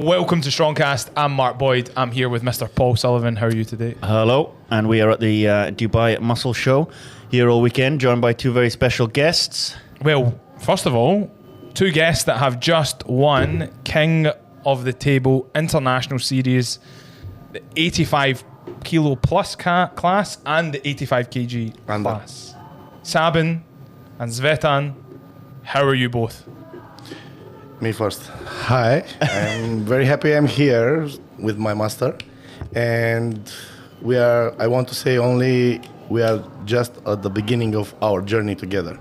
[0.00, 1.10] Welcome to Strongcast.
[1.14, 1.90] I'm Mark Boyd.
[1.94, 2.74] I'm here with Mr.
[2.74, 3.36] Paul Sullivan.
[3.36, 3.96] How are you today?
[4.02, 6.88] Hello, and we are at the uh, Dubai Muscle Show
[7.30, 9.76] here all weekend, joined by two very special guests.
[10.00, 11.30] Well, first of all,
[11.74, 14.28] two guests that have just won King
[14.64, 16.78] of the Table International Series,
[17.52, 18.42] the 85
[18.84, 22.54] kilo plus ca- class and the 85 kg And class.
[23.02, 23.64] Sabin
[24.18, 24.94] and Tsvetan,
[25.62, 26.48] how are you both?
[27.80, 28.26] Me first.
[28.68, 31.08] Hi, I'm very happy I'm here
[31.38, 32.14] with my master,
[32.74, 33.50] and
[34.02, 34.54] we are.
[34.58, 38.98] I want to say only we are just at the beginning of our journey together.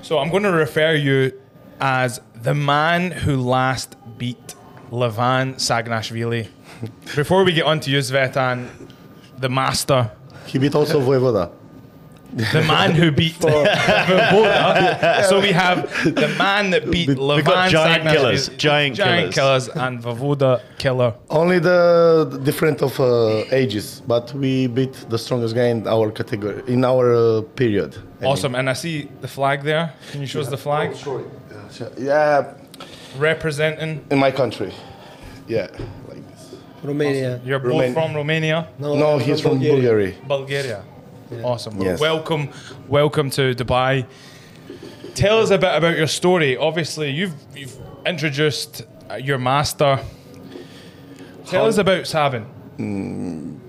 [0.00, 1.32] So I'm going to refer you
[1.78, 4.54] as the man who last beat
[4.90, 6.48] Levan Saginashvili.
[7.16, 8.68] Before we get on to you, Tsvetan,
[9.36, 10.10] the master,
[10.46, 11.50] He beat also Voevoda.
[12.34, 15.24] The man who beat Voevoda.
[15.28, 19.68] So we have the man that beat Levan got giant Saginashvili- killers, giant giant killers,
[19.68, 21.14] and Voevoda killer.
[21.30, 26.10] Only the the different of uh, ages, but we beat the strongest guy in our
[26.10, 27.94] category in our uh, period.
[27.96, 28.30] I mean.
[28.32, 28.54] Awesome.
[28.54, 29.92] And I see the flag there.
[30.12, 30.88] Can you show us the flag?
[31.98, 32.54] Yeah,
[33.18, 34.04] Representing.
[34.10, 34.72] in my country.
[35.48, 35.68] Yeah,
[36.08, 36.54] like this.
[36.82, 37.40] Romania.
[37.44, 38.68] You're both Romain- from Romania?
[38.78, 40.12] No, I'm he's from Bulgaria.
[40.26, 40.82] Bulgaria.
[41.42, 41.80] Awesome.
[41.80, 42.00] Yes.
[42.00, 42.48] Welcome,
[42.88, 44.06] welcome to Dubai.
[45.14, 46.56] Tell us a bit about your story.
[46.56, 49.98] Obviously, you've you've introduced uh, your master.
[51.46, 52.46] Tell How- us about Sabin.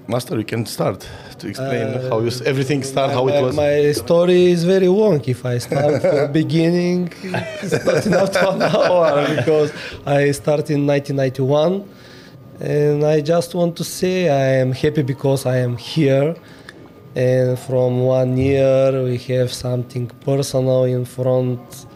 [0.09, 1.07] Master, you can start
[1.39, 3.55] to explain Uh, how you, everything started, how it was.
[3.55, 5.21] My story is very long.
[5.25, 7.11] If I start from beginning,
[7.61, 9.71] it's not enough to one hour because
[10.05, 11.83] I started in 1991,
[12.59, 16.35] and I just want to say I am happy because I am here.
[17.17, 21.87] And from one year, we have something personal in front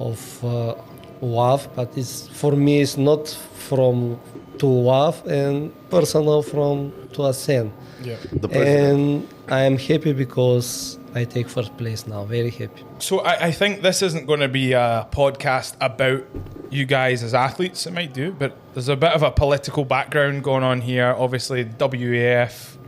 [0.00, 0.74] of uh,
[1.20, 4.18] WAF, but it's for me it's not from
[4.56, 7.70] to WAF and personal from to Asen.
[8.02, 8.16] Yeah.
[8.32, 8.98] the president.
[8.98, 12.24] And I am happy because I take first place now.
[12.24, 12.82] Very happy.
[12.98, 16.24] So I, I think this isn't going to be a podcast about
[16.70, 17.86] you guys as athletes.
[17.86, 21.14] It might do, but there's a bit of a political background going on here.
[21.18, 22.78] Obviously, WAF.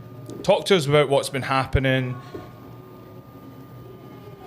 [0.45, 2.15] Talk to us about what's been happening.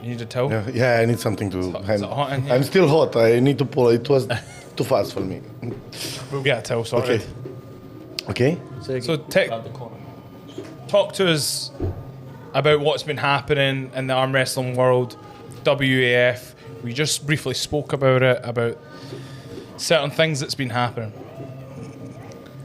[0.00, 0.48] You need to tell.
[0.48, 1.72] Yeah, yeah, I need something to.
[1.72, 2.54] So- I'm, so hot in here?
[2.54, 3.16] I'm still hot.
[3.16, 3.88] I need to pull.
[3.88, 4.28] It was
[4.76, 5.42] too fast for me.
[6.30, 7.26] We'll get a tell sorted.
[8.28, 8.56] Okay.
[8.56, 9.00] Okay.
[9.00, 9.48] So te-
[10.86, 11.72] talk to us
[12.54, 15.16] about what's been happening in the arm wrestling world,
[15.64, 16.54] WAF.
[16.84, 18.78] We just briefly spoke about it, about
[19.78, 21.12] certain things that's been happening.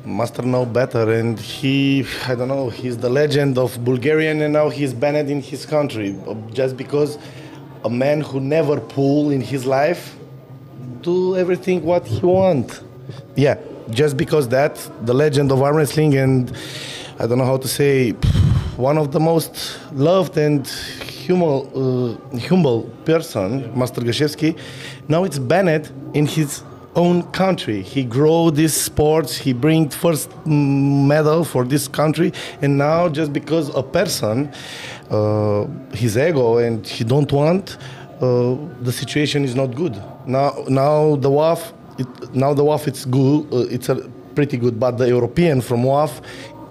[0.06, 4.68] Master know better, and he, I don't know, he's the legend of Bulgarian, and now
[4.68, 6.18] he's banned in his country
[6.52, 7.18] just because
[7.86, 10.18] a man who never pull in his life
[11.02, 12.82] do everything what he want.
[13.36, 13.58] Yeah,
[13.92, 14.76] just because that
[15.06, 16.52] the legend of arm wrestling, and
[17.18, 18.12] I don't know how to say,
[18.76, 20.68] one of the most loved and
[21.28, 24.60] humble, uh, humble person, Master Gashevski,
[25.08, 26.62] now it's banned in his
[26.96, 27.82] own country.
[27.82, 29.36] He grow these sports.
[29.38, 32.32] He bring first medal for this country,
[32.62, 34.52] and now just because a person,
[35.10, 37.78] uh, his ego, and he don't want,
[38.22, 40.02] uh, the situation is not good.
[40.26, 43.52] Now, now the WAF, it, now the WAF it's good.
[43.52, 43.96] Uh, it's a
[44.36, 46.22] pretty good, but the European from WAF,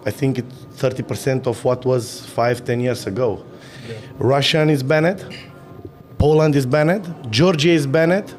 [0.05, 3.45] I think it's 30% of what was five, ten years ago.
[4.19, 5.25] Russian is banned.
[6.19, 7.05] Poland is banned.
[7.31, 8.35] Georgia is banned.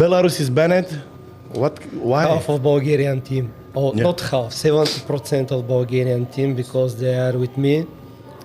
[0.00, 0.90] Belarus is banned.
[1.52, 1.74] What?
[2.10, 2.22] Why?
[2.26, 3.44] Half of Bulgarian team.
[3.74, 4.04] Oh, Yeah.
[4.08, 4.50] not half.
[4.52, 7.74] 70% of Bulgarian team because they are with me.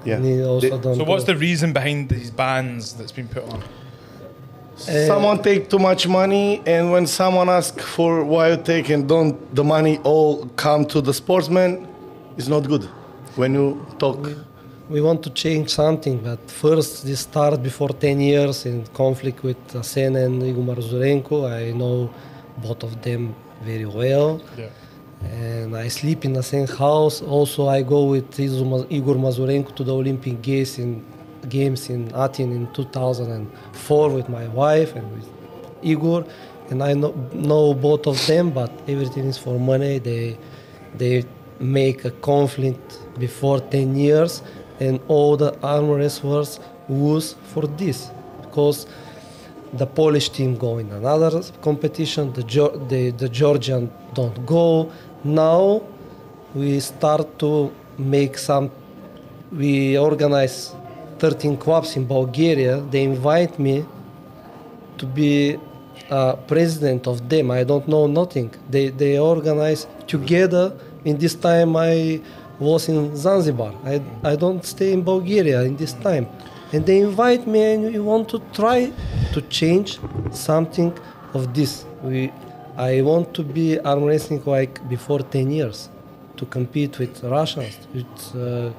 [0.04, 0.20] Yeah.
[0.26, 3.60] They also They- don't So what's the reason behind these bans that's been put on?
[3.64, 9.02] Uh, someone take too much money, and when someone asks for why you take and
[9.14, 10.32] don't the money all
[10.66, 11.70] come to the sportsman,
[12.38, 12.84] it's not good.
[13.42, 13.68] When you
[14.04, 14.20] talk,
[14.90, 19.58] we want to change something, but first this start before 10 years in conflict with
[19.74, 21.50] Asen and Igor Mazurenko.
[21.52, 22.14] I know
[22.58, 24.42] both of them very well.
[24.58, 24.70] Yeah.
[25.24, 27.22] And I sleep in the same house.
[27.22, 31.04] Also, I go with Igor Mazurenko to the Olympic Games in,
[31.50, 35.28] games in Athens in 2004 with my wife and with
[35.82, 36.26] Igor.
[36.70, 40.00] and I know, know both of them, but everything is for money.
[40.00, 40.38] They
[40.98, 41.26] they
[41.60, 44.42] make a conflict before 10 years,
[44.80, 48.12] and all the arm wrestlers lose for this
[48.42, 48.88] because
[49.74, 52.44] the Polish team go in another competition, the,
[52.88, 54.92] the, the Georgian don't go.
[55.24, 55.82] Now
[56.54, 58.72] we start to make some,
[59.52, 60.74] we organize
[61.20, 62.80] 13 clubs in Bulgaria.
[62.80, 63.86] They invite me
[64.98, 65.58] to be
[66.10, 67.52] uh, president of them.
[67.52, 68.54] I don't know nothing.
[68.70, 70.74] They, they organize together.
[71.04, 72.22] In this time, I
[72.60, 73.74] was in Zanzibar.
[73.84, 76.28] I, I don't stay in Bulgaria in this time.
[76.74, 78.92] And they invite me and we want to try
[79.34, 80.00] to change
[80.32, 80.94] something
[81.34, 81.86] of this.
[82.04, 82.32] We,
[82.78, 85.90] I want to be arm wrestling like before 10 years
[86.38, 88.72] to compete with Russians, with uh,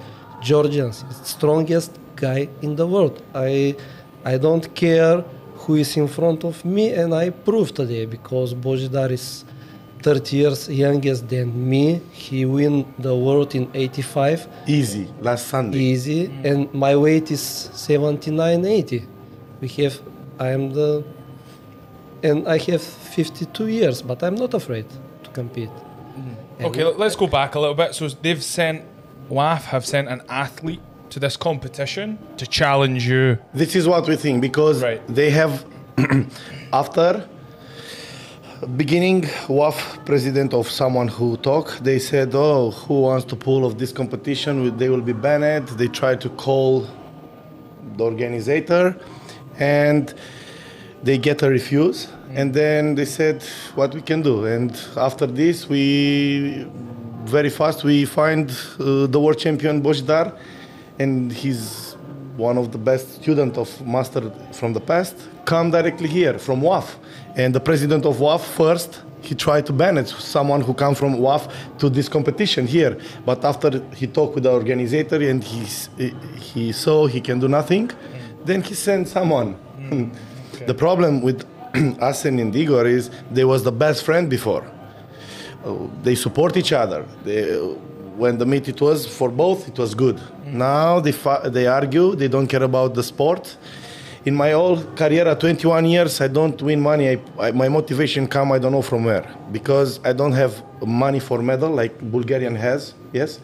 [0.43, 3.23] Georgians, strongest guy in the world.
[3.35, 3.77] I,
[4.25, 5.25] I don't care
[5.57, 9.46] who is in front of me and I prove today because Bojidar is
[10.03, 12.01] 30 years younger than me.
[12.13, 15.79] He win the world in 85 Easy, last Sunday.
[15.79, 16.45] easy mm.
[16.45, 19.05] and my weight is 79 80
[19.61, 20.01] we have
[20.39, 21.03] i am the
[22.23, 24.87] and i have 52 years but i'm not afraid
[25.25, 26.35] to compete mm.
[26.59, 27.95] And Okay, let's go back a little bit.
[27.95, 28.83] So they've sent
[29.31, 33.37] WAF have sent an athlete to this competition to challenge you.
[33.53, 35.01] This is what we think because Right.
[35.07, 35.67] they have
[36.73, 37.29] after
[38.77, 43.79] beginning WAF president of someone who talk they said oh who wants to pull of
[43.79, 44.77] this competition?
[44.79, 45.69] They will be banned.
[45.69, 46.89] They try to call
[47.97, 48.99] the organizer
[49.59, 50.15] and
[51.03, 52.09] they get a refuse.
[52.31, 53.43] And then they said
[53.75, 54.47] what we can do?
[54.47, 56.67] And after this we
[57.25, 60.35] very fast we find uh, the world champion Bojidar
[60.99, 61.95] and he's
[62.37, 66.97] one of the best student of master from the past come directly here from WAF
[67.37, 71.17] and the president of WAF first he tried to ban it someone who come from
[71.17, 75.65] WAF to this competition here but after he talked with the organizer and he,
[76.39, 77.91] he saw he can do nothing
[78.45, 79.53] then he sent someone
[79.89, 80.09] hmm.
[80.67, 81.45] the problem with
[82.01, 84.65] Asen and Igor is they was the best friend before
[85.67, 87.05] uh, they support each other.
[87.25, 87.75] They, uh,
[88.17, 90.19] when the meet it was for both, it was good.
[90.19, 90.59] Hmm.
[90.59, 92.15] Now they fa- they argue.
[92.15, 93.57] They don't care about the sport.
[94.27, 97.11] In my whole career at 21 years, I don't win money.
[97.11, 101.21] I, I, my motivation come I don't know from where because I don't have money
[101.21, 102.93] for medal like Bulgarian has.
[103.13, 103.41] Yes,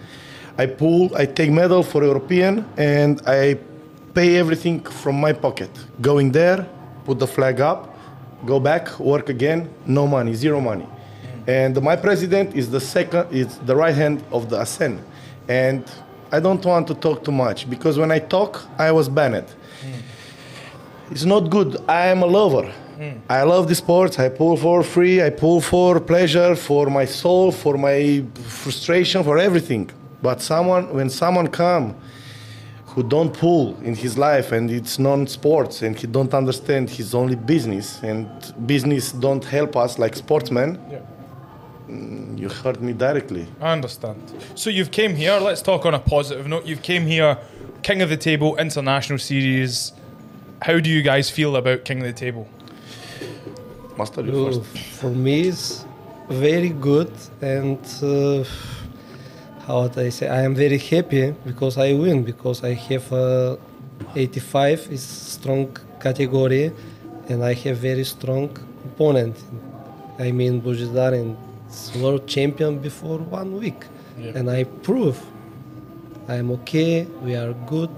[0.58, 1.17] I pull.
[1.17, 3.58] I take medal for European and I
[4.12, 5.70] pay everything from my pocket.
[6.00, 6.67] Going there,
[7.05, 7.96] put the flag up,
[8.44, 9.70] go back, work again.
[9.87, 10.87] No money, zero money
[11.46, 15.00] and my president is the second is the right hand of the Asen
[15.49, 15.84] and
[16.31, 19.44] i don't want to talk too much because when i talk i was banned
[21.12, 22.66] it's not good i am a lover
[23.28, 27.52] i love the sports i pull for free i pull for pleasure for my soul
[27.52, 28.24] for my
[28.64, 29.84] frustration for everything
[30.22, 31.86] but someone when someone come
[32.86, 37.36] who don't pull in his life and it's non-sports and he don't understand his only
[37.52, 38.26] business and
[38.66, 40.78] business don't help us like sportsmen
[41.88, 44.20] mm, you hurt me directly I understand.
[44.54, 45.36] So you've came here.
[45.48, 46.64] Let's talk on a positive note.
[46.66, 47.38] You've came here,
[47.82, 49.92] King of the Table International Series.
[50.62, 52.46] How do you guys feel about King of the Table?
[53.98, 54.62] master you first.
[55.00, 55.84] for me it's
[56.28, 58.44] very good and uh,
[59.66, 60.28] how would I say?
[60.28, 63.56] I am very happy because I win because I have uh,
[64.14, 66.72] 85 is strong category
[67.28, 68.50] and I have very strong
[68.84, 69.36] opponent.
[70.19, 73.84] I mean Bojidar and it's world champion before one week.
[74.34, 75.20] And I prove
[76.28, 77.90] I am okay we are good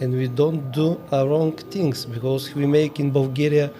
[0.00, 3.70] and we don't do uh, wrong things because we make in Bulgaria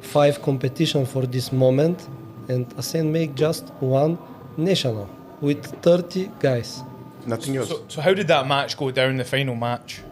[0.00, 2.08] five competition for this moment
[2.48, 4.16] and Asen make just one
[4.56, 5.08] national
[5.40, 6.82] with 30 guys.
[7.26, 9.16] nothing else So, so how did that match go down?
[9.16, 10.02] The final match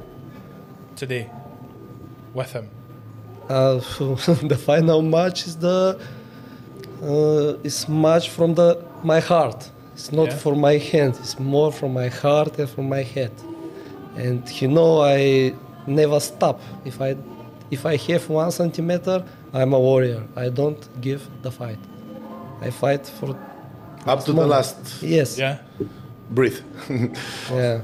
[0.96, 1.30] today
[2.34, 2.68] with him.
[3.48, 3.74] Uh,
[4.52, 5.98] the final match is the
[7.02, 8.68] uh, is match from the
[9.02, 9.70] my heart.
[9.94, 10.36] It's not Yeah.
[10.44, 11.12] for my hand.
[11.22, 13.32] It's more from my heart and from my head.
[14.16, 15.54] And you know I
[15.86, 16.60] never stop.
[16.84, 17.16] If I
[17.70, 20.22] if I have one centimeter, I'm a warrior.
[20.36, 21.78] I don't give the fight.
[22.60, 23.36] I fight for
[24.06, 25.38] up to the last yes.
[25.38, 25.58] Yeah.
[26.30, 26.60] Breathe.
[27.50, 27.80] Yeah.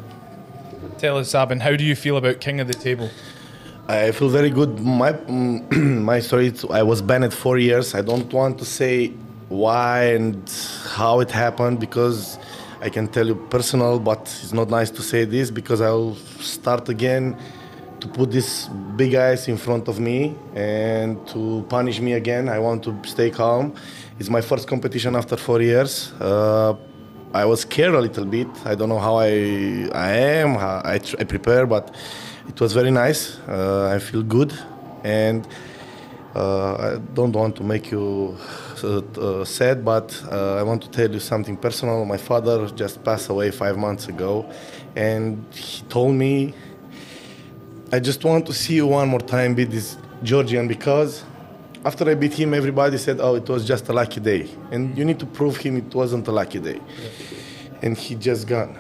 [0.99, 3.10] Tell us, Sabin, how do you feel about King of the Table?
[3.88, 4.80] I feel very good.
[4.80, 5.12] My
[6.10, 6.52] my story.
[6.70, 7.94] I was banned four years.
[7.94, 9.12] I don't want to say
[9.49, 10.49] why and
[10.87, 12.38] how it happened because
[12.82, 16.88] I can tell you personal, but it's not nice to say this because I'll start
[16.88, 17.37] again
[18.00, 22.49] to put these big eyes in front of me and to punish me again.
[22.49, 23.75] I want to stay calm.
[24.18, 26.12] It's my first competition after four years.
[26.18, 26.75] Uh,
[27.34, 28.49] I was scared a little bit.
[28.64, 29.28] I don't know how I
[29.92, 30.54] I am.
[30.54, 31.94] How I, I prepare, but
[32.49, 33.38] it was very nice.
[33.46, 34.52] Uh, I feel good,
[35.04, 35.46] and
[36.34, 38.37] uh, I don't want to make you
[38.84, 42.04] uh, uh, but uh, I want to tell you something personal.
[42.04, 44.50] My father just passed away five months ago,
[44.96, 46.54] and he told me,
[47.92, 51.25] "I just want to see you one more time beat this Georgian because."
[51.82, 55.04] After I beat him, everybody said, "Oh, it was just a lucky day," and you
[55.04, 56.78] need to prove him it wasn't a lucky day,
[57.80, 58.76] and he just gone.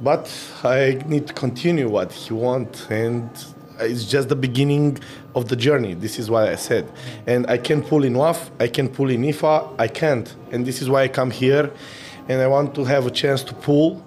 [0.00, 0.28] But
[0.64, 3.30] I need to continue what he want, and
[3.80, 4.98] it's just the beginning
[5.34, 5.94] of the journey.
[5.94, 6.90] This is why I said,
[7.26, 10.80] and I can pull in WAF, I can pull in IFA, I can't, and this
[10.82, 11.70] is why I come here,
[12.28, 14.02] and I want to have a chance to pull,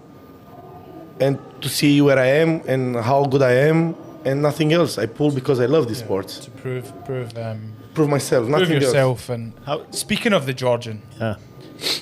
[1.20, 3.96] and to see where I am and how good I am,
[4.26, 4.98] and nothing else.
[4.98, 6.28] I pull because I love this sport.
[6.28, 8.94] To prove, prove, um, Prove myself, nothing prove else.
[8.94, 9.30] yourself.
[9.30, 11.36] And How- speaking of the Georgian, Yeah.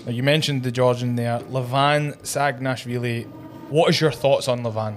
[0.08, 3.26] you mentioned the Georgian there, Levan Saginashvili.
[3.70, 4.96] What is your thoughts on Levan?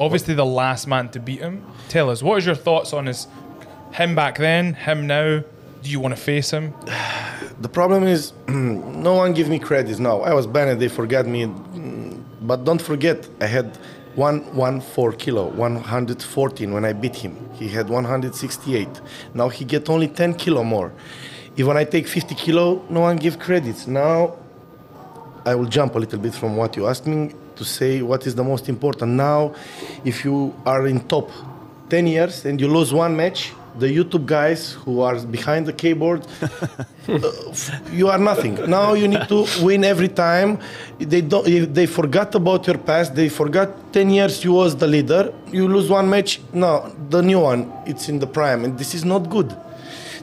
[0.00, 1.62] Obviously, the last man to beat him.
[1.90, 3.28] Tell us, what is your thoughts on his
[3.92, 5.44] him back then, him now?
[5.82, 6.74] Do you want to face him?
[7.60, 10.22] The problem is, no one give me credit now.
[10.22, 11.44] I was banned, they forgot me.
[12.40, 13.76] But don't forget, I had
[14.14, 17.36] 114 kilo, 114 when I beat him.
[17.52, 18.88] He had 168.
[19.34, 20.90] Now he get only 10 kilo more.
[21.54, 23.86] If when I take 50 kilo, no one give credits.
[23.86, 24.38] Now
[25.44, 28.34] I will jump a little bit from what you asked me to say what is
[28.34, 29.12] the most important.
[29.12, 29.54] Now,
[30.04, 31.28] if you are in top
[31.90, 36.26] 10 years and you lose one match, the YouTube guys who are behind the keyboard,
[37.08, 37.32] uh,
[37.92, 38.54] you are nothing.
[38.78, 40.58] Now you need to win every time.
[40.98, 41.46] They don't.
[41.78, 43.14] They forgot about your past.
[43.14, 45.32] They forgot 10 years you was the leader.
[45.52, 46.40] You lose one match.
[46.52, 46.72] No,
[47.10, 47.60] the new one.
[47.86, 49.54] It's in the prime, and this is not good.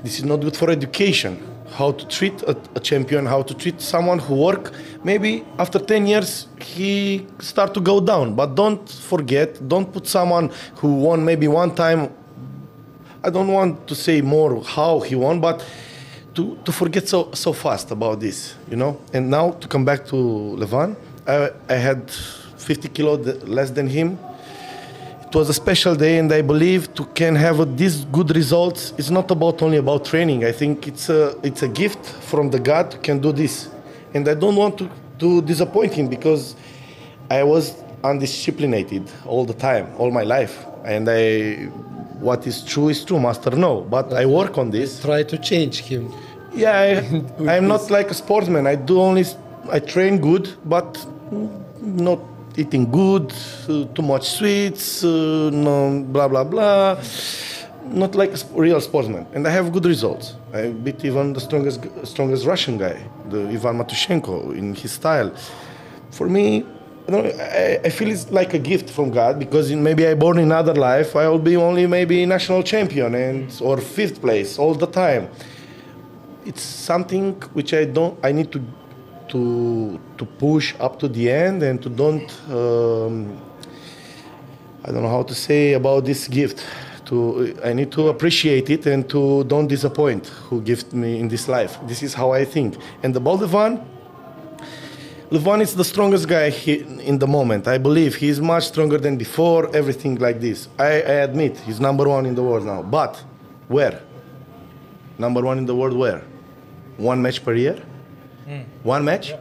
[0.03, 1.33] This is not good for education.
[1.77, 4.71] How to treat a, a champion, how to treat someone who work.
[5.03, 8.33] Maybe after 10 years he start to go down.
[8.33, 12.11] But don't forget, don't put someone who won maybe one time.
[13.23, 15.63] I don't want to say more how he won, but
[16.33, 18.99] to, to forget so so fast about this, you know.
[19.13, 20.15] And now to come back to
[20.61, 20.95] Levan,
[21.27, 23.15] I, I had 50 kilo
[23.45, 24.17] less than him.
[25.29, 28.93] It was a special day, and I believe to can have a, these good results.
[28.97, 30.45] It's not about only about training.
[30.45, 33.67] I think it's a it's a gift from the God to can do this,
[34.13, 36.55] and I don't want to to disappoint him because
[37.29, 41.65] I was undisciplined all the time, all my life, and I
[42.19, 43.51] what is true is true, master.
[43.51, 45.01] No, but I work on this.
[45.01, 46.09] Try to change him.
[46.53, 48.65] Yeah, I, I'm not like a sportsman.
[48.65, 49.25] I do only,
[49.69, 51.05] I train good, but
[51.81, 52.19] not
[52.57, 53.31] eating good,
[53.69, 56.97] uh, too much sweets, uh, no, blah blah blah.
[57.85, 60.35] Not like a real sportsman, and I have good results.
[60.53, 62.97] I beat even the strongest, strongest Russian guy,
[63.29, 65.31] the Ivan Matyushenko, in his style.
[66.11, 66.65] For me,
[67.07, 70.37] I, don't, I, I feel it's like a gift from God because maybe I born
[70.39, 74.73] in another life, I will be only maybe national champion and or fifth place all
[74.73, 75.29] the time
[76.47, 78.17] it's something which I don't.
[78.23, 78.63] I need to
[79.29, 82.29] to to push up to the end and to don't.
[82.49, 83.41] Um,
[84.83, 86.65] I don't know how to say about this gift.
[87.05, 91.47] To I need to appreciate it and to don't disappoint who gift me in this
[91.47, 91.77] life.
[91.87, 92.77] This is how I think.
[93.03, 93.81] And about Levan,
[95.29, 97.67] Levan is the strongest guy he, in the moment.
[97.67, 99.73] I believe he is much stronger than before.
[99.75, 100.69] Everything like this.
[100.79, 102.81] I, I admit he's number one in the world now.
[102.81, 103.21] But
[103.67, 104.01] where?
[105.17, 106.23] Number one in the world where?
[106.95, 107.81] One match per year?
[108.47, 108.65] Mm.
[108.83, 109.33] One match?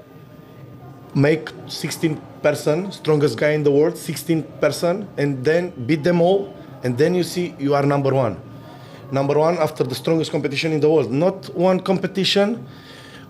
[1.15, 6.55] Make 16 person, strongest guy in the world, 16 person, and then beat them all,
[6.83, 8.37] and then you see you are number one.
[9.13, 11.13] Number one after the strongest competition in the world.
[11.13, 12.67] Not one competition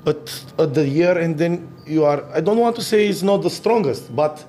[0.07, 2.25] at, at uh, the year, and then you are.
[2.33, 4.45] I don't want to say it's not the strongest, but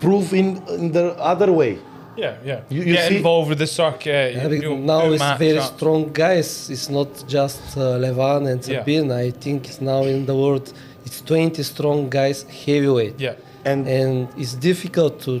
[0.00, 1.78] prove in, in the other way.
[2.16, 2.60] Yeah, yeah.
[2.68, 4.34] You- you Get see- involved with the circuit.
[4.34, 5.76] Yeah, you because know, now it's outmatch very up.
[5.76, 6.70] strong guys.
[6.70, 9.14] It's not just uh, Levan and Yeah.
[9.24, 10.72] I think it's now in the world
[11.06, 13.14] it's 20 strong guys heavyweight.
[13.20, 13.34] Yeah.
[13.64, 15.40] And And it's difficult to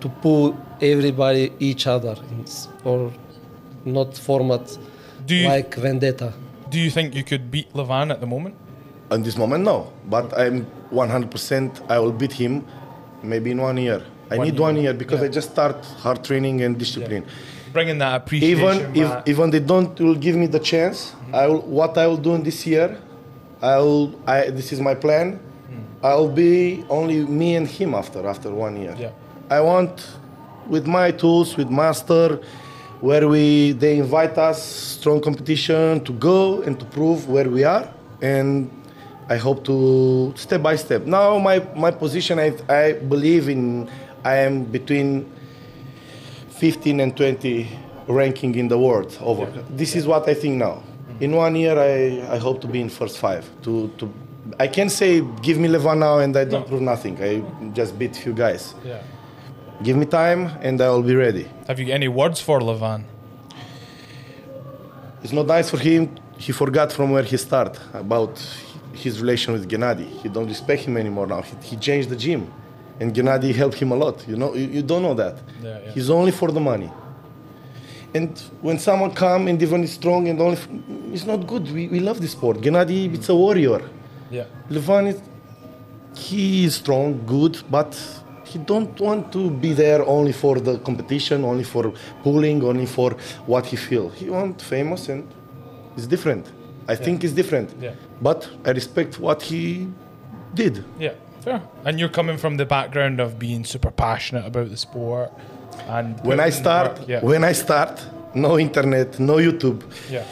[0.00, 2.44] to pull everybody each other in
[2.84, 3.10] or
[3.84, 4.78] not format
[5.26, 6.32] Do you like Vendetta.
[6.70, 8.54] do you think you could beat Levan at the moment?
[9.10, 9.76] at this moment, no.
[10.08, 11.82] But I'm 100%.
[11.88, 12.64] I will beat him,
[13.22, 14.02] maybe in one year.
[14.30, 14.62] I One need year.
[14.68, 15.26] one year because Yeah.
[15.26, 17.24] I just start hard training and discipline.
[17.72, 21.34] Bringing that appreciation Even if even they don't will give me the chance, mm-hmm.
[21.34, 21.62] I will.
[21.62, 22.88] What I will do in this year,
[23.62, 24.14] I'll.
[24.26, 25.26] I this is my plan.
[25.70, 25.84] Mm.
[26.08, 28.94] I'll be only me and him after after one year.
[28.98, 29.12] Yeah.
[29.50, 29.94] I want,
[30.68, 32.40] with my tools, with master,
[33.00, 34.58] where we they invite us
[34.98, 37.86] strong competition to go and to prove where we are,
[38.20, 38.70] and
[39.28, 41.06] I hope to step by step.
[41.06, 43.88] Now my my position, I I believe in
[44.24, 45.30] I am between
[46.50, 47.68] 15 and 20
[48.06, 49.46] ranking in the world over.
[49.70, 50.82] This is what I think now.
[50.82, 51.24] Mm-hmm.
[51.24, 53.48] In one year, I, I hope to be in first five.
[53.62, 54.12] To, to
[54.58, 57.22] I can't say give me Levan now and I don't prove nothing.
[57.22, 58.74] I just beat few guys.
[58.84, 59.02] Yeah.
[59.82, 61.48] Give me time and I will be ready.
[61.66, 63.04] Have you any words for Levan?
[65.22, 66.16] It's not nice for him.
[66.38, 68.38] He forgot from where he started about
[68.92, 70.08] his relation with Gennady.
[70.22, 71.42] He don't respect him anymore now.
[71.42, 72.52] He, he changed the gym,
[73.00, 74.26] and Gennady helped him a lot.
[74.28, 75.38] You know, you, you don't know that.
[75.62, 75.90] Yeah, yeah.
[75.92, 76.90] He's only for the money.
[78.12, 80.58] And when someone come and even is strong and only,
[81.12, 81.70] it's not good.
[81.72, 82.58] We, we love this sport.
[82.58, 83.14] Gennady, mm.
[83.14, 83.80] it's a warrior.
[84.30, 84.44] Yeah.
[84.68, 85.20] Levan is,
[86.14, 87.96] he is strong, good, but
[88.44, 91.92] he don't want to be there only for the competition, only for
[92.22, 93.12] pulling, only for
[93.46, 94.10] what he feel.
[94.10, 95.26] He want famous and
[95.96, 96.50] it's different.
[96.88, 97.72] I think it's different.
[97.80, 97.94] Yeah.
[98.20, 99.88] But I respect what he
[100.52, 100.84] did.
[100.98, 101.12] Yeah.
[101.42, 101.62] Fair.
[101.84, 105.30] And you're coming from the background of being super passionate about the sport.
[105.88, 107.20] And When I start, work- yeah.
[107.24, 108.04] when I start,
[108.34, 109.82] no internet, no YouTube.
[110.10, 110.24] yeah.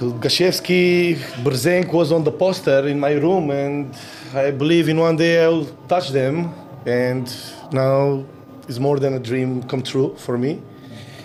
[0.00, 3.92] Gashevski, Brzenk was on the poster in my room, and
[4.34, 6.52] I believe in one day I'll touch them.
[6.86, 7.26] And
[7.72, 8.24] now
[8.68, 10.62] it's more than a dream come true for me.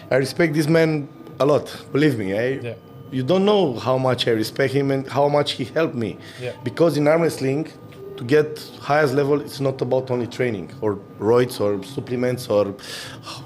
[0.09, 1.07] I respect this man
[1.39, 1.65] a lot.
[1.91, 2.47] Believe me, I.
[2.61, 2.73] Yeah.
[3.11, 6.17] You don't know how much I respect him and how much he helped me.
[6.41, 6.53] Yeah.
[6.63, 7.67] Because in arm wrestling,
[8.23, 12.65] to get highest level, it's not about only training or roids or supplements or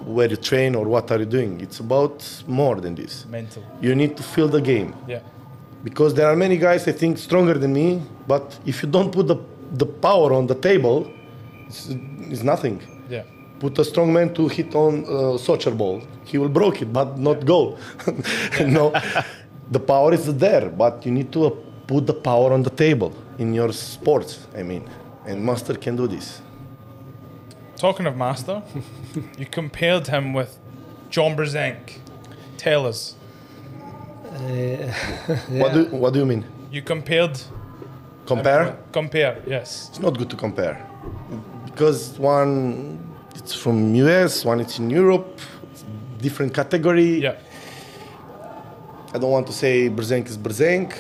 [0.06, 1.62] where you train or what are you doing.
[1.62, 3.26] It's about more than this.
[3.30, 3.64] Mental.
[3.82, 5.20] You need to feel the game Yeah.
[5.84, 9.28] because there are many guys I think stronger than me, but if you don't put
[9.28, 9.38] the,
[9.74, 11.12] the power on the table,
[11.68, 11.90] it's,
[12.32, 12.82] it's nothing.
[13.10, 13.24] Yeah.
[13.60, 17.18] Put a strong man to hit on a soccer ball, he will broke it, but
[17.18, 17.78] not go.
[18.62, 18.94] no,
[19.72, 21.50] the power is there, but you need to uh,
[21.88, 24.48] put the power on the table in your sports.
[24.56, 24.90] I mean,
[25.26, 26.42] and master can do this.
[27.78, 28.64] Talking of Master,
[29.38, 30.58] you compared him with
[31.12, 32.00] John Brzenk.
[32.58, 33.16] Tell us.
[34.26, 34.38] Uh,
[35.50, 36.44] what do What do you mean?
[36.72, 37.40] You compared.
[38.26, 38.78] Compare?
[38.92, 39.90] Compare, yes.
[39.90, 40.86] It's not good to compare
[41.66, 43.00] because one
[43.36, 45.40] it's from US, one it's in Europe,
[45.72, 45.86] it's
[46.20, 47.22] different category.
[47.22, 47.36] Yeah.
[49.14, 50.98] I don't want to say Brzenk is Brzenk.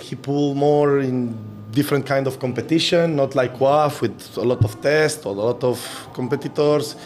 [0.00, 1.34] He pull more in
[1.70, 5.62] different kind of competition, not like WAF with a lot of tests or a lot
[5.64, 6.96] of competitors.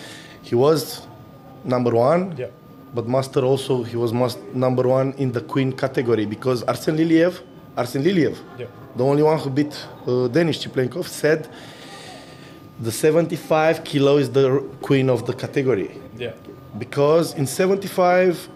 [0.43, 1.07] He was
[1.65, 2.35] number one.
[2.37, 2.47] Yeah.
[2.95, 7.41] But Master also he was must number one in the Queen category because Arsen Liliev,
[7.77, 8.67] Arsen Liliev, Yeah.
[8.97, 9.75] the only one who beat
[10.07, 11.49] uh, Denis Tsyplenkov, said
[12.81, 16.33] the 75 kilo is the queen of the category Yeah.
[16.79, 18.49] because in 75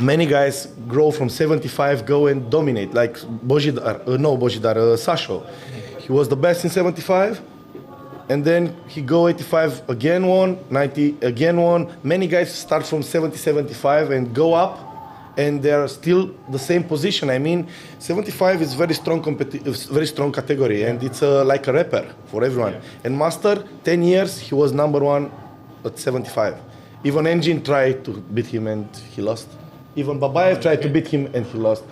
[0.00, 5.46] many guys grow from 75 go and dominate like Bojidar, uh, no Bojidar, uh, Sasho.
[6.00, 7.40] He was the best in 75
[8.28, 11.92] and then he go 85 again one 90 again one.
[12.02, 14.84] Many guys start from 70 75 and go up
[15.36, 17.30] and they're still the same position.
[17.30, 21.72] I mean 75 is very strong competi- very strong category and it's uh, like a
[21.72, 22.80] rapper for everyone.
[23.04, 25.30] And master 10 years he was number one
[25.84, 26.56] at 75
[27.04, 29.48] even engine tried to beat him and he lost
[30.00, 31.82] even babayev tried to beat him and he lost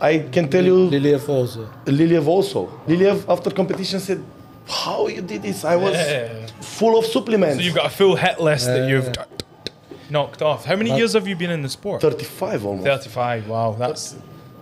[0.00, 1.62] i can tell you Liliev also.
[1.86, 2.60] Liliev also.
[2.86, 4.20] Liliev after competition said,
[4.68, 5.64] "How you did this?
[5.64, 6.46] I was Yeah.
[6.78, 9.72] full of supplements." So you've got a full hit list that you've t- t- t-
[10.10, 10.60] knocked off.
[10.70, 12.02] How many uh, years have you been in the sport?
[12.02, 12.84] 35 almost.
[12.86, 13.48] 35.
[13.48, 14.16] Wow, that's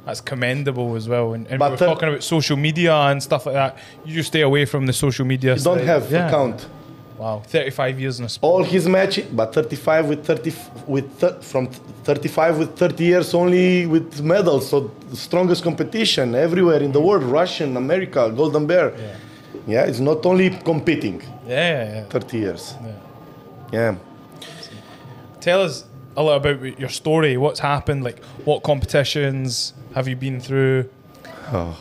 [0.07, 1.27] that's commendable as well.
[1.35, 3.73] And, and But we're thir- talking about social media and stuff like that.
[4.05, 5.57] You just stay away from the social media.
[5.57, 5.87] You don't side.
[5.95, 6.29] have Yeah.
[6.29, 6.59] account.
[7.23, 8.51] Wow, 35 years in a sport.
[8.53, 10.53] All his matches, but 35 with 30
[10.89, 14.69] with thir- from 35 with 30 years only with medals.
[14.69, 17.07] So the strongest competition everywhere in the mm.
[17.07, 18.93] world, Russian, America, Golden Bear.
[19.69, 21.23] Yeah, it's not only competing.
[21.47, 22.05] Yeah, yeah.
[22.07, 22.75] 30 years.
[23.73, 23.95] Yeah.
[25.41, 25.85] Tell us
[26.17, 27.37] a little about your story.
[27.37, 28.03] What's happened?
[28.03, 30.91] Like, what competitions have you been through?
[31.53, 31.77] Oh.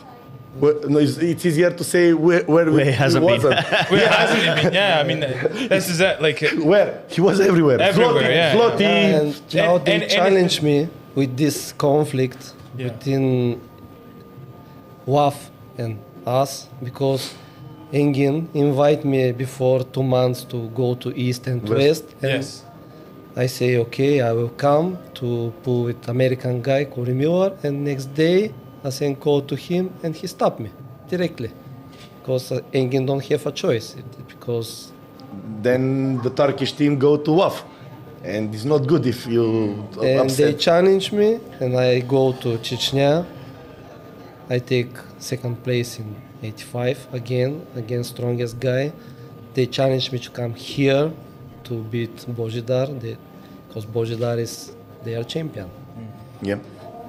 [0.54, 3.42] Well, no, it's, it's easier to say where, where, Where he hasn't been.
[3.42, 3.66] wasn't.
[3.90, 4.74] Where hasn't he been?
[4.74, 6.20] Yeah, I mean, this is it.
[6.20, 7.02] Like, Where?
[7.08, 7.80] He was everywhere.
[7.80, 8.52] Everywhere, Floating, yeah.
[8.52, 8.86] floating.
[8.86, 12.88] And now and- they and- and- challenge me with this conflict Yeah.
[12.90, 13.60] between
[15.06, 15.36] WAF
[15.78, 17.34] and us because
[17.92, 21.76] Engin invite me before two months to go to East and West.
[21.78, 22.04] West.
[22.22, 22.64] and yes.
[23.36, 28.06] I say okay, I will come to pull with American guy Corey Miller, and next
[28.14, 28.52] day
[28.84, 30.70] I send call to him and he stopped me
[31.08, 31.50] directly.
[32.20, 33.96] Because uh, Engin don't have a choice
[34.28, 34.92] because
[35.62, 37.56] Then the Turkish team go to WAF.
[38.24, 43.26] and it's not good if you and they challenge me and i go to chechnya.
[44.50, 48.92] I take second place in 85 again against strongest guy.
[49.54, 51.12] They challenge me to come here
[51.64, 52.86] to beat bojidar
[53.68, 54.72] because bojidar is
[55.04, 55.70] their champion.
[56.42, 56.58] Yeah,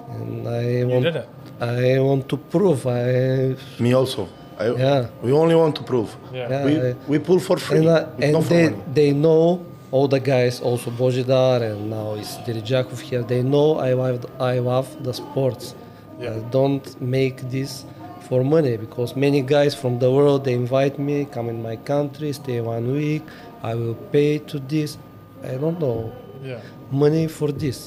[0.10, 1.30] and i You did it.
[1.62, 4.28] I want to prove i me also.
[4.60, 5.08] I, Yeah.
[5.24, 6.10] We only want to prove.
[6.32, 6.66] Yeah.
[6.66, 8.84] We, I- we pull for free, and, uh, and for they, money.
[8.94, 13.94] they know all the guys also Bojidar and now it's Dirijakov here they know I
[13.94, 15.66] love I love the sports
[16.22, 17.84] I don't make this
[18.30, 22.32] for money because many guys from the world they invite me come in my country
[22.34, 23.24] stay one week
[23.63, 24.98] I will pay to this
[25.44, 26.12] I don't know
[26.44, 26.60] Yeah.
[26.92, 27.78] money for this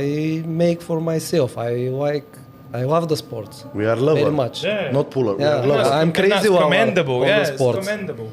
[0.00, 1.72] I make for myself I
[2.06, 2.30] like
[2.72, 4.90] I love the sports We are lover, very much Yeah.
[4.92, 5.34] not puller.
[5.36, 5.90] we are And lover.
[6.00, 7.14] I'm crazy that's about- commendable.
[7.16, 7.78] on the yeah, it's sports.
[7.78, 8.30] commendable.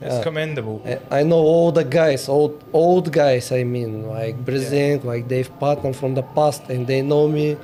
[0.00, 0.22] It's Yeah.
[0.22, 0.76] commendable.
[0.86, 3.44] I- I know all the guys, old old guys.
[3.52, 7.56] I mean, like Brzenk, like Dave Patton from the past, and they know me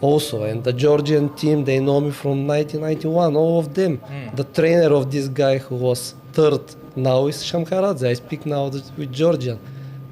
[0.00, 0.36] also.
[0.50, 3.36] And the Georgian team, they know me from 1991.
[3.36, 3.92] All of them.
[3.98, 4.36] Hmm.
[4.40, 6.00] The trainer of this guy who was
[6.32, 6.64] third
[6.96, 8.04] now is Shamkaradze.
[8.12, 8.64] I speak now
[8.98, 9.58] with Georgian.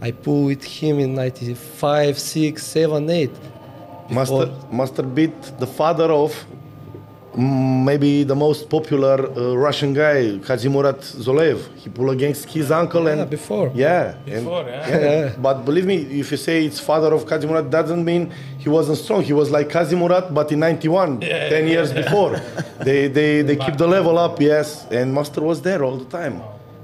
[0.03, 3.31] I pull with him in 95, 6, 7, 8.
[4.11, 6.35] Master, Master beat the father of
[7.37, 11.59] maybe the most popular uh, Russian guy, Kazimurat Zolev.
[11.77, 13.71] He pulled against his uncle and Yeah, before.
[13.75, 14.89] Yeah, and- Before, yeah.
[14.99, 15.33] yeah.
[15.41, 19.23] But believe me, if you say it's father of Kazimurat, doesn't mean he wasn't strong.
[19.23, 22.41] He was like Kazimurat, but in '91, 10 years before.
[22.81, 24.87] They they they keep the level up, yes.
[24.91, 26.41] And Master was there all the time.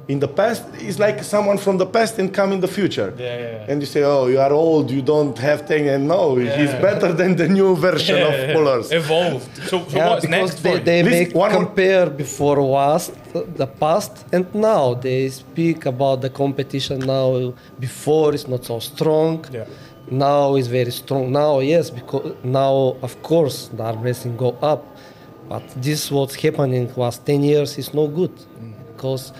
[0.08, 3.12] In the past, he's like someone from the past and come in the future.
[3.18, 3.70] Yeah, yeah, yeah.
[3.70, 6.80] And you say, oh, you are old, you don't have thing, and no, he's Yeah.
[6.88, 8.52] better than the new version Yeah, of yeah.
[8.54, 8.86] pullers.
[8.92, 9.50] Evolved.
[9.56, 12.60] So, so yeah, what's because next they, for they Listen, make one more- compare before
[12.62, 13.02] was
[13.62, 14.94] the past and now.
[14.94, 17.52] They speak about the competition now.
[17.80, 19.44] Before it's not so strong.
[19.52, 19.64] Yeah.
[20.08, 21.32] Now it's very strong.
[21.32, 22.74] Now yes, because now
[23.06, 24.82] of course the arm wrestling go up,
[25.48, 28.72] but this what's happening last ten years is no good, mm.
[28.92, 29.32] because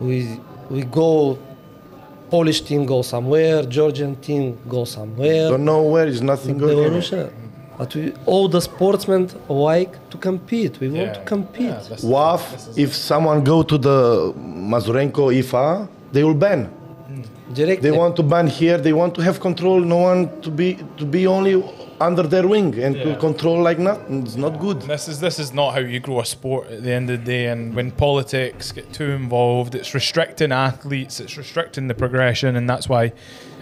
[0.00, 1.38] we we go.
[2.30, 5.48] Polish team go somewhere, Georgian team go somewhere.
[5.48, 6.76] Don't know where is nothing good.
[6.92, 7.30] anymore.
[7.78, 10.78] But we, all the sportsmen like to compete.
[10.78, 11.68] We want to compete.
[11.70, 14.34] Yeah, WAF, this is- if someone go to the
[14.72, 16.64] Mazurenko IFA, they will ban.
[16.66, 17.22] Hmm.
[17.54, 17.80] Direct.
[17.82, 18.76] They want to ban here.
[18.76, 19.80] They want to have control.
[19.80, 21.54] No one to be to be only
[22.00, 23.16] under their wing and to Yeah.
[23.16, 24.22] control like nothing.
[24.22, 24.82] It's not good.
[24.82, 27.24] This is this is not how you grow a sport at the end of the
[27.32, 27.46] day.
[27.46, 32.88] And when politics get too involved, it's restricting athletes, it's restricting the progression, and that's
[32.88, 33.12] why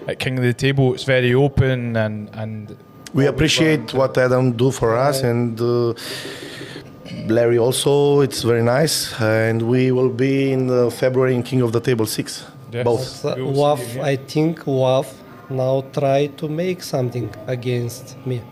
[0.09, 2.77] at King of the Table it's very open and and
[3.15, 5.95] We appreciate what Adam do for us and uh,
[7.29, 8.21] Larry also.
[8.21, 12.07] It's very nice, and we will be in uh, February in King of the Table
[12.07, 12.45] six.
[12.73, 12.85] Yes.
[12.85, 13.05] Both.
[13.07, 14.03] So, We will see WAF.
[14.13, 15.07] I think WAF
[15.51, 18.43] now try to make something against me.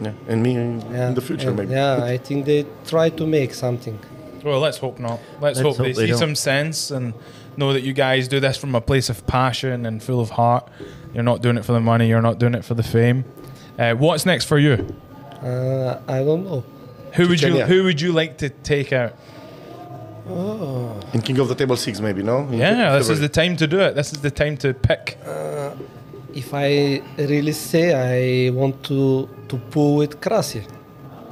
[0.00, 0.12] Yeah.
[0.28, 1.08] And me in, Yeah.
[1.08, 1.72] in the future And- maybe.
[1.72, 3.98] Yeah, I think they try to make something.
[4.44, 5.18] Well, let's hope not.
[5.40, 6.18] Let's, Let's hope, hope they they see don't.
[6.18, 7.12] some sense and
[7.56, 10.68] know that you guys do this from a place of passion and full of heart.
[11.12, 12.06] You're not doing it for the money.
[12.08, 13.24] You're not doing it for the fame.
[13.78, 14.86] Uh, what's next for you?
[15.42, 16.62] Uh, I don't know.
[17.14, 19.14] Who would you Who would you like to take out?
[21.14, 22.40] In King of the Table six maybe no.
[22.48, 23.94] In Yeah, this is the time to do it.
[23.94, 25.18] This is the time to pick.
[26.34, 30.62] If I really say I want to to pull with Krasi,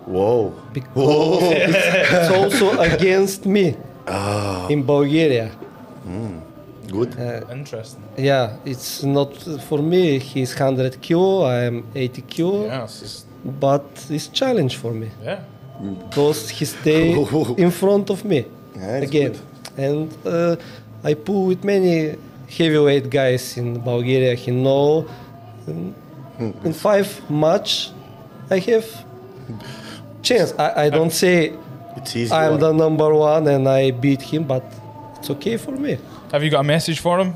[0.07, 0.53] Whoa.
[0.73, 1.77] because it's,
[2.13, 3.77] it's also against me
[4.09, 4.69] Ah.
[4.71, 5.51] in Bulgaria.
[6.89, 7.17] Good.
[7.51, 8.03] Interesting.
[8.17, 9.35] Yeah, it's not
[9.69, 10.19] for me.
[10.21, 13.27] He's 100 kilo, I'm 80 kilo, Yeah, it's just,
[13.61, 15.41] but it's challenge for me yeah.
[16.09, 17.11] because he stay
[17.65, 18.45] in front of me
[18.77, 19.35] Yeah, it's again,
[19.77, 20.57] and uh,
[21.03, 22.15] I pull with many
[22.49, 24.35] heavyweight guys in Bulgaria.
[24.35, 25.07] He know
[25.67, 25.95] in,
[26.65, 27.91] in five match,
[28.51, 28.87] I have
[30.23, 30.53] chance.
[30.59, 31.55] I, I don't say
[31.97, 32.33] It's easy.
[32.33, 32.61] I'm one.
[32.61, 34.65] the number one and I beat him, but
[35.19, 35.99] it's okay for me.
[36.33, 37.35] Have you got a message for him?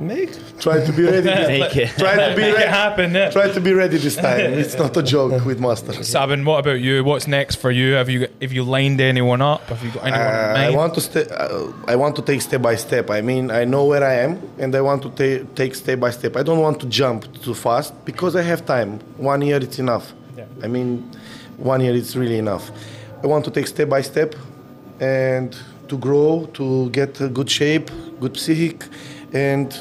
[0.00, 1.22] Make Try to be ready.
[1.22, 1.88] this- Make it.
[1.98, 2.68] try to be Make it ready.
[2.68, 3.14] happen.
[3.14, 3.30] Yeah.
[3.30, 4.52] Try to be ready this time.
[4.62, 5.92] It's not a joke with Master.
[6.04, 7.02] Sabin, what about you?
[7.02, 7.94] What's next for you?
[7.94, 9.62] Have you got, have you lined anyone up?
[9.68, 10.66] Have you got anyone Uh, mind?
[10.66, 13.10] I want to sta- uh, I want to take step by step.
[13.10, 16.10] I mean, I know where I am, and I want to ta- take step by
[16.10, 16.36] step.
[16.36, 19.00] I don't want to jump too fast because I have time.
[19.16, 20.12] One year it's enough.
[20.36, 20.44] Yeah.
[20.62, 20.88] I mean,
[21.56, 22.70] one year it's really enough.
[23.22, 24.34] I want to take step by step,
[25.00, 25.56] and
[25.88, 28.84] to grow, to get a good shape, good psychic,
[29.34, 29.78] and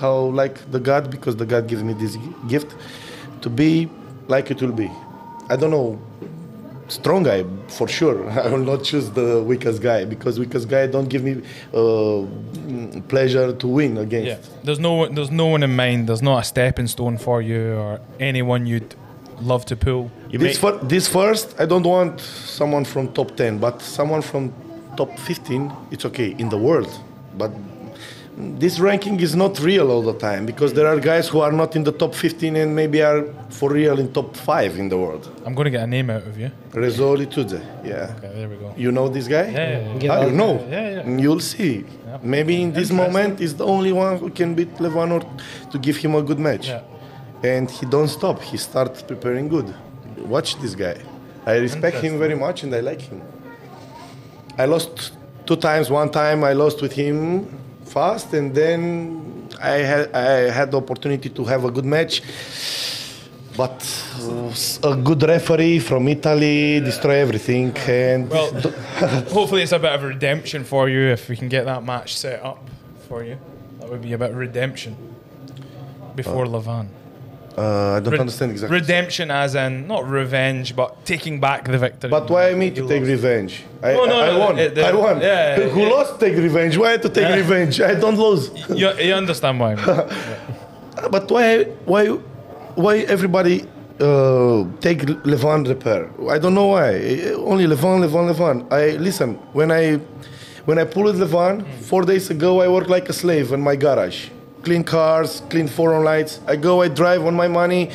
[0.00, 2.16] how like the God, because the God gives me this
[2.48, 2.74] gift,
[3.42, 3.90] to be
[4.28, 4.90] like it will be.
[5.48, 6.00] I don't know
[6.88, 8.28] strong guy for sure.
[8.44, 11.42] I will not choose the weakest guy because weakest guy don't give me
[11.74, 12.24] uh,
[13.08, 14.26] pleasure to win against.
[14.28, 14.56] Yeah.
[14.64, 16.08] There's no there's no one in mind.
[16.08, 18.94] There's not a stepping stone for you or anyone you'd
[19.40, 20.10] love to pull.
[20.30, 24.22] You This, may- fir- this first, I don't want someone from top 10, but someone
[24.22, 24.52] from
[24.96, 26.88] top 15, it's okay in the world.
[27.36, 27.50] But
[28.36, 31.74] this ranking is not real all the time because there are guys who are not
[31.74, 35.26] in the top 15 and maybe are for real in top 5 in the world.
[35.46, 36.50] I'm going to get a name out of you.
[36.72, 38.14] Rezo Litudze, yeah.
[38.18, 38.74] Okay, there we go.
[38.76, 39.48] You know this guy?
[39.48, 40.00] Yeah, yeah, yeah.
[40.00, 40.12] Yeah.
[40.12, 40.66] Ah, you know?
[40.68, 41.18] Yeah, yeah.
[41.18, 41.86] You'll see.
[42.22, 45.96] Maybe in this moment is the only one who can beat Levan or to give
[45.96, 46.68] him a good match.
[46.68, 46.82] Yeah.
[47.42, 48.42] And he don't stop.
[48.42, 49.74] He starts preparing good.
[50.18, 50.98] Watch this guy.
[51.46, 53.22] I respect him very much and I like him.
[54.58, 55.12] I lost
[55.46, 55.90] two times.
[55.90, 57.48] One time I lost with him
[57.86, 62.22] fast, and then I had I had the opportunity to have a good match.
[63.56, 63.80] But
[64.20, 68.52] uh, a good referee from Italy destroy everything, and Well,
[69.32, 72.18] hopefully it's a bit of a redemption for you if we can get that match
[72.18, 72.62] set up
[73.08, 73.38] for you.
[73.80, 74.94] That would be a bit of redemption
[76.14, 76.88] before Levan.
[77.58, 78.78] Uh, I don't Re- understand exactly.
[78.80, 82.10] Redemption as in not revenge, but taking back the victory.
[82.10, 83.64] But why me to take revenge?
[83.82, 84.56] I, No, no, I, I no, won.
[84.56, 85.20] the- I won.
[85.20, 85.88] yeah, Who yeah.
[85.96, 86.76] lost take revenge?
[86.76, 87.80] Why to take revenge?
[87.80, 88.50] I don't lose.
[88.80, 89.72] You, you understand why?
[89.72, 90.08] I mean.
[91.10, 92.04] But why why
[92.84, 93.56] why everybody
[94.00, 95.00] uh, take
[95.32, 96.02] Levan repair?
[96.30, 96.90] I don't know why.
[97.52, 98.56] Only Levan, Levan, Levan.
[98.72, 99.96] I listen when I
[100.68, 102.60] when I pull with Levan four days ago.
[102.64, 104.18] I worked like a slave in my garage,
[104.66, 106.40] clean cars, clean foreign lights.
[106.44, 107.88] I go, I drive on my money.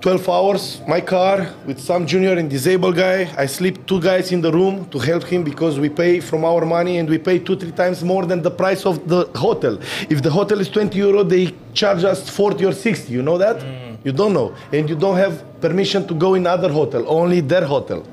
[0.00, 3.28] 12 hours, my car with some junior and disabled guy.
[3.36, 6.64] I sleep two guys in the room to help him because we pay from our
[6.64, 9.76] money and we pay two, three times more than the price of the hotel.
[10.08, 13.12] If the hotel is 20 euro, they charge us 40 or 60.
[13.12, 13.56] You know that?
[13.56, 13.98] Mm.
[14.04, 14.54] You don't know.
[14.72, 18.06] And you don't have permission to go in other hotel, only their hotel.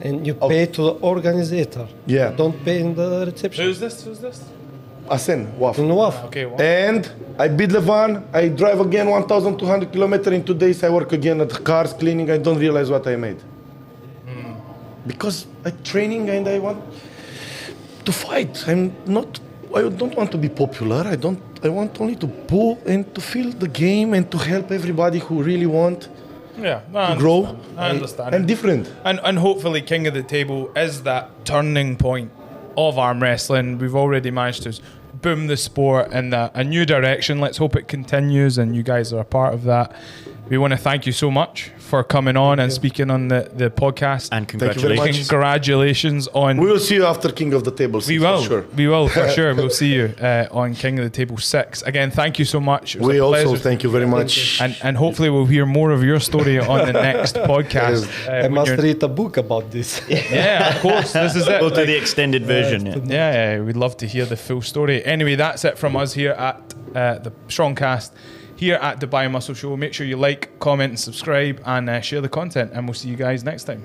[0.00, 1.88] And you pay to the organizer.
[2.06, 2.30] Yeah.
[2.30, 3.64] Don't pay in the reception.
[3.64, 4.04] Who's this?
[4.04, 4.44] Who's this?
[5.08, 5.78] Asen, Waf.
[5.78, 6.24] In WAF.
[6.26, 8.22] Okay, well, And I beat Levan.
[8.32, 10.82] I drive again 1,200 kilometers in two days.
[10.84, 12.30] I work again at cars cleaning.
[12.30, 13.40] I don't realize what I made.
[14.26, 14.52] Hmm.
[15.06, 16.82] Because I training and I want
[18.04, 18.64] to fight.
[18.68, 19.40] I'm not.
[19.74, 21.02] I don't want to be popular.
[21.06, 21.40] I don't.
[21.64, 25.42] I want only to pull and to feel the game and to help everybody who
[25.42, 26.08] really want
[26.58, 27.44] yeah, no, I to grow.
[27.44, 27.78] understand.
[27.78, 28.34] I understand.
[28.34, 28.92] I'm different.
[29.04, 32.30] And and hopefully King of the Table is that turning point
[32.76, 33.78] of arm wrestling.
[33.78, 34.80] We've already managed to
[35.14, 37.40] boom the sport in a, a new direction.
[37.40, 39.94] Let's hope it continues and you guys are a part of that.
[40.48, 43.68] We want to thank you so much for coming on and speaking on the, the
[43.68, 44.30] podcast.
[44.32, 44.78] And you very much.
[44.78, 45.28] congratulations.
[45.28, 48.00] Congratulations on We will see you after King of the Table.
[48.08, 48.40] we will.
[48.40, 48.64] For sure.
[48.80, 49.54] We will for sure.
[49.54, 51.82] We'll see you uh, on King of the Table six.
[51.82, 52.96] Again, thank you so much.
[52.96, 53.58] We also pleasure.
[53.68, 54.58] thank you very much.
[54.64, 58.02] and and hopefully we'll hear more of your story on the next podcast.
[58.26, 59.88] Uh, I must you're- read a book about this.
[60.08, 61.12] Yeah, of course.
[61.12, 61.60] This is it.
[61.60, 62.80] Go to Like- the extended version.
[62.86, 62.96] Yeah.
[63.18, 64.96] yeah, yeah, we'd love to hear the full story.
[65.04, 66.56] Anyway, that's it from us here at
[66.94, 68.10] uh, the Strongcast,
[68.62, 69.76] here at the Dubai Muscle Show.
[69.76, 72.70] Make sure you like, comment, and subscribe, and uh, share the content.
[72.72, 73.82] And we'll see you guys next time.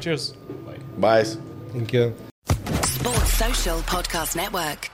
[0.00, 0.32] Cheers.
[0.66, 0.78] Bye.
[0.98, 1.24] Bye.
[1.72, 2.14] Thank you.
[2.82, 4.90] Sports Social Podcast Network.